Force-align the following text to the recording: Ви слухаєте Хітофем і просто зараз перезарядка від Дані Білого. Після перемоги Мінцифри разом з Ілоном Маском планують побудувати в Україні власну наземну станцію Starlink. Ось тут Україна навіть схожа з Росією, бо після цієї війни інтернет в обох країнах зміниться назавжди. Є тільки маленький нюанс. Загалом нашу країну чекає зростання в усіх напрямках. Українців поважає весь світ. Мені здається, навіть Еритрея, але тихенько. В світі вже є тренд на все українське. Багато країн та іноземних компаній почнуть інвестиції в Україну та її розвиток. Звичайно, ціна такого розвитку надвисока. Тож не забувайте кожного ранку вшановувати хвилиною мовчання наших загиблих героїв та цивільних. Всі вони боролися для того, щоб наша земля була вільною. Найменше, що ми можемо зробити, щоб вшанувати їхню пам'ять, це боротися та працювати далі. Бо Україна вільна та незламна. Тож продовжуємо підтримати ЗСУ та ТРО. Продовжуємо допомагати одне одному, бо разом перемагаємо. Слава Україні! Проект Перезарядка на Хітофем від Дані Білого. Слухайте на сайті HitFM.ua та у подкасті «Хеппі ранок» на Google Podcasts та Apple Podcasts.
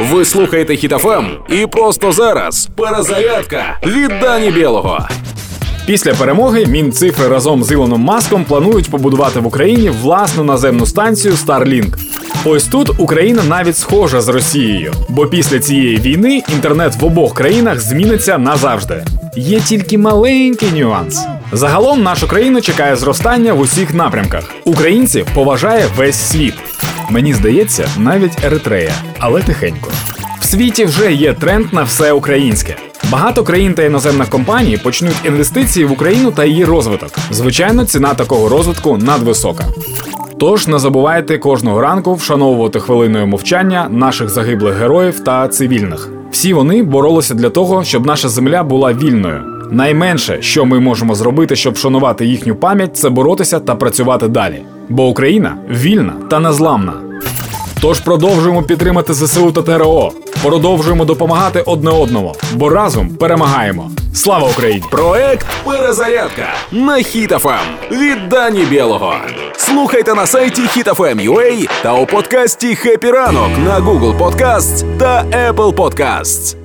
Ви 0.00 0.24
слухаєте 0.24 0.76
Хітофем 0.76 1.26
і 1.48 1.66
просто 1.66 2.12
зараз 2.12 2.68
перезарядка 2.76 3.78
від 3.86 4.12
Дані 4.20 4.50
Білого. 4.50 5.08
Після 5.86 6.14
перемоги 6.14 6.66
Мінцифри 6.66 7.28
разом 7.28 7.64
з 7.64 7.72
Ілоном 7.72 8.00
Маском 8.00 8.44
планують 8.44 8.90
побудувати 8.90 9.40
в 9.40 9.46
Україні 9.46 9.90
власну 9.90 10.44
наземну 10.44 10.86
станцію 10.86 11.34
Starlink. 11.34 11.94
Ось 12.44 12.64
тут 12.64 12.90
Україна 12.98 13.42
навіть 13.48 13.76
схожа 13.76 14.20
з 14.20 14.28
Росією, 14.28 14.92
бо 15.08 15.26
після 15.26 15.58
цієї 15.58 15.96
війни 15.96 16.42
інтернет 16.54 16.96
в 16.96 17.04
обох 17.04 17.34
країнах 17.34 17.80
зміниться 17.80 18.38
назавжди. 18.38 19.04
Є 19.36 19.60
тільки 19.60 19.98
маленький 19.98 20.72
нюанс. 20.72 21.20
Загалом 21.52 22.02
нашу 22.02 22.28
країну 22.28 22.60
чекає 22.60 22.96
зростання 22.96 23.52
в 23.52 23.60
усіх 23.60 23.94
напрямках. 23.94 24.54
Українців 24.64 25.26
поважає 25.34 25.84
весь 25.96 26.16
світ. 26.16 26.54
Мені 27.10 27.34
здається, 27.34 27.88
навіть 27.98 28.44
Еритрея, 28.44 28.92
але 29.18 29.42
тихенько. 29.42 29.90
В 30.40 30.44
світі 30.44 30.84
вже 30.84 31.12
є 31.12 31.32
тренд 31.32 31.72
на 31.72 31.82
все 31.82 32.12
українське. 32.12 32.76
Багато 33.12 33.44
країн 33.44 33.74
та 33.74 33.82
іноземних 33.82 34.28
компаній 34.28 34.76
почнуть 34.76 35.24
інвестиції 35.24 35.86
в 35.86 35.92
Україну 35.92 36.30
та 36.30 36.44
її 36.44 36.64
розвиток. 36.64 37.10
Звичайно, 37.30 37.84
ціна 37.84 38.14
такого 38.14 38.48
розвитку 38.48 38.96
надвисока. 38.96 39.64
Тож 40.40 40.68
не 40.68 40.78
забувайте 40.78 41.38
кожного 41.38 41.80
ранку 41.80 42.14
вшановувати 42.14 42.80
хвилиною 42.80 43.26
мовчання 43.26 43.88
наших 43.90 44.28
загиблих 44.28 44.74
героїв 44.74 45.20
та 45.20 45.48
цивільних. 45.48 46.08
Всі 46.30 46.52
вони 46.52 46.82
боролися 46.82 47.34
для 47.34 47.50
того, 47.50 47.84
щоб 47.84 48.06
наша 48.06 48.28
земля 48.28 48.62
була 48.62 48.92
вільною. 48.92 49.42
Найменше, 49.70 50.42
що 50.42 50.64
ми 50.64 50.80
можемо 50.80 51.14
зробити, 51.14 51.56
щоб 51.56 51.74
вшанувати 51.74 52.26
їхню 52.26 52.56
пам'ять, 52.56 52.96
це 52.96 53.08
боротися 53.08 53.60
та 53.60 53.74
працювати 53.74 54.28
далі. 54.28 54.62
Бо 54.90 55.06
Україна 55.08 55.56
вільна 55.70 56.12
та 56.30 56.38
незламна. 56.38 56.92
Тож 57.80 58.00
продовжуємо 58.00 58.62
підтримати 58.62 59.14
ЗСУ 59.14 59.52
та 59.52 59.62
ТРО. 59.62 60.12
Продовжуємо 60.42 61.04
допомагати 61.04 61.60
одне 61.66 61.90
одному, 61.90 62.34
бо 62.54 62.68
разом 62.70 63.08
перемагаємо. 63.08 63.90
Слава 64.14 64.48
Україні! 64.48 64.82
Проект 64.90 65.46
Перезарядка 65.64 66.46
на 66.72 66.96
Хітофем 66.96 67.58
від 67.90 68.28
Дані 68.28 68.64
Білого. 68.64 69.14
Слухайте 69.56 70.14
на 70.14 70.26
сайті 70.26 70.62
HitFM.ua 70.62 71.68
та 71.82 71.94
у 71.94 72.06
подкасті 72.06 72.74
«Хеппі 72.74 73.10
ранок» 73.10 73.50
на 73.64 73.80
Google 73.80 74.18
Podcasts 74.18 74.98
та 74.98 75.24
Apple 75.24 75.74
Podcasts. 75.74 76.56